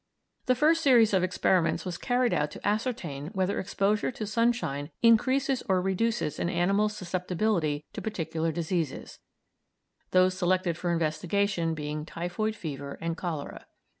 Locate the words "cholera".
13.15-13.67